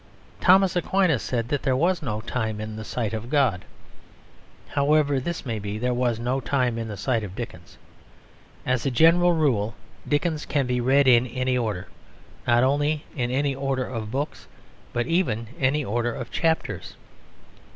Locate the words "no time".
2.01-2.59, 6.19-6.79